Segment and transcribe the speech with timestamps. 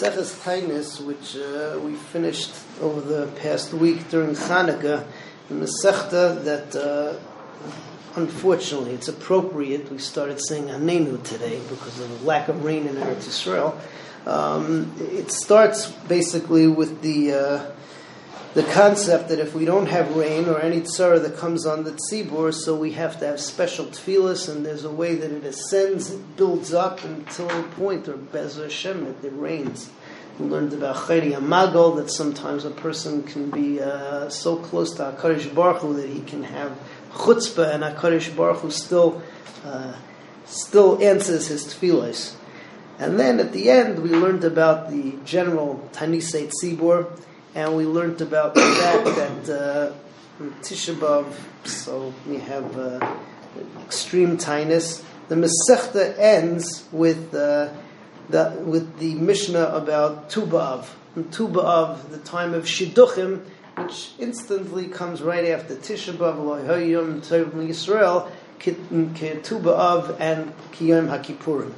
[0.00, 5.06] Maseches Tainis, which uh, we finished over the past week during Hanukkah,
[5.50, 7.18] the Masechta that, uh,
[8.16, 9.90] unfortunately, it's appropriate.
[9.90, 13.78] We started saying Anenu today because of the lack of rain in Eretz Yisrael.
[14.26, 17.70] Um, it starts basically with the uh,
[18.54, 21.92] the concept that if we don't have rain or any tzara that comes on the
[21.92, 26.10] tzibur, so we have to have special tefillas, and there's a way that it ascends,
[26.10, 29.90] it builds up until a point, or Bezer Hashem, that it rains.
[30.40, 35.02] We learned about Chayri Amagal, that sometimes a person can be uh, so close to
[35.02, 36.76] HaKadosh Baruch Hu that he can have
[37.12, 39.22] chutzpah, and HaKadosh Baruch Hu still,
[39.64, 39.94] uh,
[40.46, 42.34] still answers his tefillas.
[42.98, 47.16] And then at the end, we learned about the general Tanisei Tzibur,
[47.54, 49.92] and we learned about the fact that uh,
[50.62, 51.26] Tisha B'av,
[51.64, 53.16] so we have uh,
[53.84, 55.04] extreme tinus.
[55.28, 57.72] The Masechta ends with uh,
[58.28, 60.86] the with the Mishnah about Tu B'av.
[61.16, 63.42] And Tu B'av, the time of Shidduchim,
[63.76, 71.72] which instantly comes right after Tisha B'av, Lo'hoyim Tov Yisrael, Tu B'av, and Kiyom HaKippurim.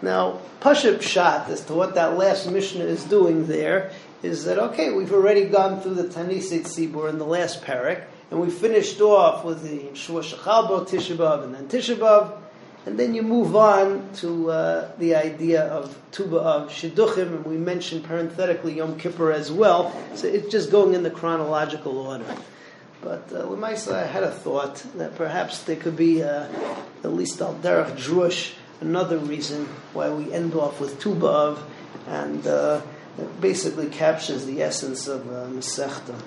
[0.00, 3.92] Now, Pashup Shat as to what that last Mishnah is doing there
[4.22, 4.92] is that okay?
[4.92, 9.44] We've already gone through the Tanisit Sibur in the last parak, and we finished off
[9.44, 12.38] with the Shua Shachalbo Tisha B'av and then Tisha B'av,
[12.86, 17.56] and then you move on to uh, the idea of Tu B'av Shidduchim, and we
[17.56, 19.92] mentioned parenthetically Yom Kippur as well.
[20.14, 22.36] So it's just going in the chronological order.
[23.00, 26.46] But uh, Lemaisa, I had a thought that perhaps there could be uh,
[27.02, 31.58] at least al derech drush, another reason why we end off with Tu B'av,
[32.06, 32.80] and uh,
[33.18, 36.20] it basically captures the essence of uh, Masechta.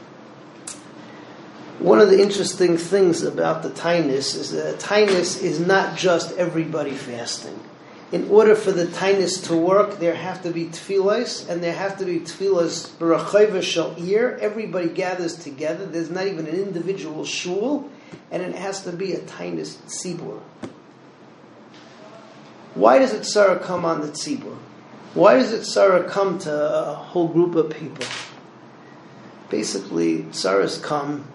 [1.79, 6.91] One of the interesting things about the Tainus is that Tainus is not just everybody
[6.91, 7.59] fasting.
[8.11, 11.97] In order for the Tainus to work, there have to be tefillas, and there have
[11.97, 13.93] to be tefillas barachayva shal
[14.39, 15.85] Everybody gathers together.
[15.85, 17.89] There's not even an individual shul,
[18.31, 20.39] and it has to be a Tainus tzibur.
[22.75, 24.57] Why does it tzara come on the tzibur?
[25.15, 28.05] Why does it tzara come to a whole group of people?
[29.49, 31.25] Basically, Sarah's come,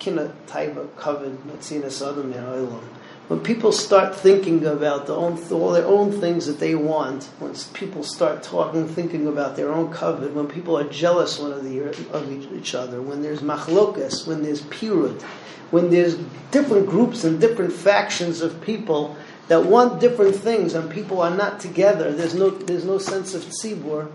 [0.00, 2.80] kina taiva covered, matzina sadam
[3.28, 7.54] When people start thinking about the own, all their own things that they want, when
[7.72, 11.84] people start talking, thinking about their own kavod, when people are jealous one of, the,
[12.12, 15.22] of each other, when there's machlokas, when there's pirut,
[15.70, 16.16] when there's
[16.50, 19.16] different groups and different factions of people
[19.48, 23.42] that want different things and people are not together, there's no, there's no sense of
[23.42, 24.10] tzibur,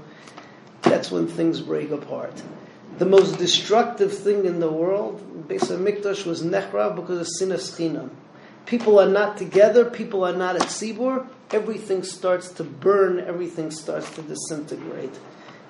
[0.81, 2.41] that's when things break apart.
[2.97, 8.09] The most destructive thing in the world, Beis Mikdash, was Nechrav because of sinas chinam.
[8.65, 14.13] People are not together, people are not at tzibur, everything starts to burn, everything starts
[14.15, 15.17] to disintegrate.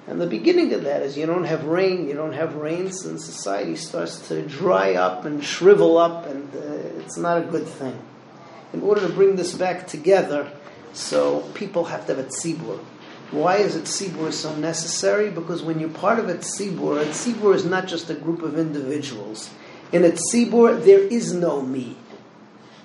[0.08, 3.22] And the beginning of that is you don't have rain, you don't have rains, and
[3.22, 8.00] society starts to dry up and shrivel up, and uh, it's not a good thing
[8.74, 10.52] in order to bring this back together,
[10.94, 12.80] so people have to have a tzibur.
[13.32, 15.30] Why is it tzibur so necessary?
[15.30, 18.58] Because when you're part of a tzibur, a tzibur is not just a group of
[18.58, 19.52] individuals.
[19.92, 21.98] In a tzibur, there is no me.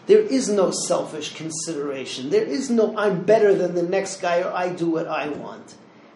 [0.06, 2.28] There is no selfish consideration.
[2.28, 5.74] There is no I'm better than the next guy or I do what I want.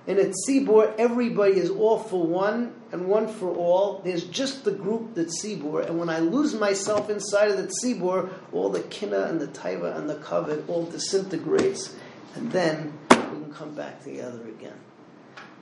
[0.09, 4.01] In a tzibur, everybody is all for one and one for all.
[4.03, 8.31] There's just the group, the tzibur, and when I lose myself inside of the tzibur,
[8.51, 11.95] all the kina and the taiva and the kavod all disintegrates,
[12.35, 14.79] and then we can come back together again.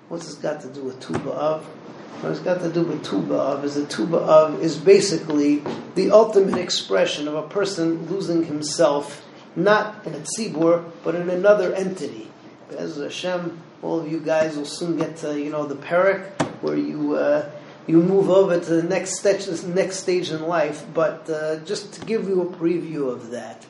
[0.09, 1.62] What's this got to do with Tu B'av?
[1.62, 5.65] What it's got to do with Tu B'av is that Tu B'av is basically
[5.97, 11.75] the ultimate expression of a person losing himself, not in a tzibur, but in another
[11.75, 12.31] entity.
[12.71, 16.77] As Hashem, all of you guys will soon get to, you know, the parak where
[16.77, 17.50] you uh,
[17.87, 20.84] you move over to the next stage, next stage in life.
[20.93, 23.65] But uh, just to give you a preview of that,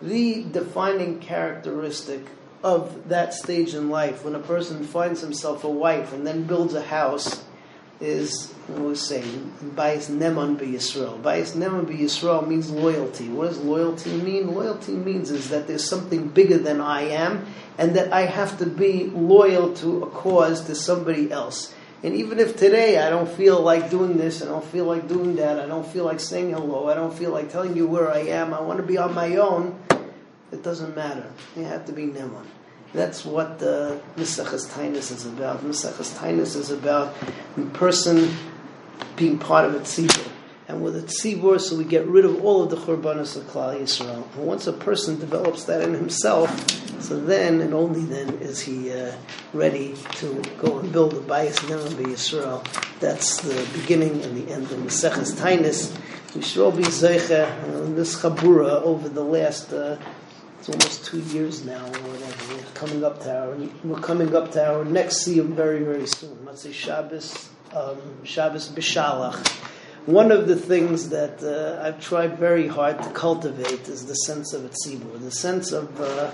[0.00, 2.20] the defining characteristic
[2.62, 6.74] of that stage in life, when a person finds himself a wife and then builds
[6.74, 7.44] a house,
[8.00, 11.20] is what we say bayis Neman Be Yisrael.
[11.20, 13.28] Bayis Neman Be Yisrael means loyalty.
[13.28, 14.54] What does loyalty mean?
[14.54, 17.46] Loyalty means is that there's something bigger than I am,
[17.78, 21.74] and that I have to be loyal to a cause to somebody else.
[22.02, 25.36] And even if today I don't feel like doing this, I don't feel like doing
[25.36, 28.18] that, I don't feel like saying hello, I don't feel like telling you where I
[28.18, 29.78] am, I want to be on my own,
[30.52, 31.26] it doesn't matter.
[31.56, 32.44] You have to be Neman.
[32.96, 35.62] That's what the Misachas Tainus is about.
[35.62, 37.14] Misachas Tainus is about
[37.58, 38.34] a person
[39.16, 40.26] being part of a tzibur.
[40.66, 43.78] And with a tzibur, so we get rid of all of the churbanos of Klal
[43.78, 44.24] Yisrael.
[44.36, 46.48] And once a person develops that in himself,
[47.00, 49.12] So then, and only then, is he uh,
[49.52, 52.64] ready to go and build a bayis Ne'em Yisrael.
[52.98, 55.94] That's the beginning and the end of Maseches Tainis.
[56.34, 59.98] We should all be Zeicha this Chabura over the last, uh,
[60.68, 62.54] it's almost two years now, or whatever.
[62.56, 66.36] We're coming up to our, we're coming up to our next Siyum very, very soon.
[66.38, 69.46] Matzei Shabbos, um, Shabbos B'Shalach.
[70.06, 74.52] One of the things that uh, I've tried very hard to cultivate is the sense
[74.52, 76.32] of a tzibur, the sense of uh,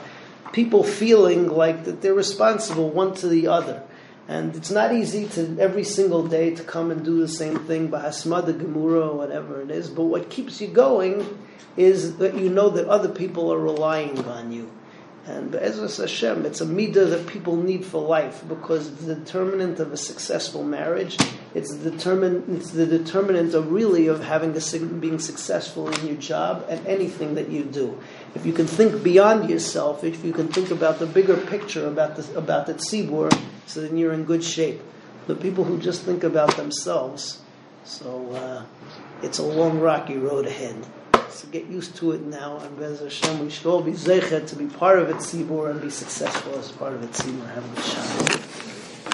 [0.53, 3.83] people feeling like that they're responsible one to the other.
[4.29, 7.91] And it's not easy to every single day to come and do the same thing,
[7.91, 9.91] bahasmada gemura or whatever it is.
[9.91, 11.39] But what keeps you going
[11.77, 14.71] is that you know that other people are relying on you.
[15.25, 19.79] And Be'ezras Hashem, it's a midah that people need for life because it's the determinant
[19.79, 21.17] of a successful marriage.
[21.55, 26.17] It's the determinant, it's the determinant of really of having a, being successful in your
[26.17, 28.01] job and anything that you do.
[28.35, 32.17] If you can think beyond yourself, if you can think about the bigger picture about
[32.17, 33.31] the, about the tzibur,
[33.67, 34.81] so then you're in good shape.
[35.27, 37.43] The people who just think about themselves,
[37.85, 38.65] so uh,
[39.23, 40.77] it's a long, rocky road ahead.
[41.31, 44.57] So get used to it now, and Bez Hashem, we should all be zeichet to
[44.57, 47.49] be part of it, tzibur, and be successful as part of it, tzibur.
[47.55, 48.41] Have a good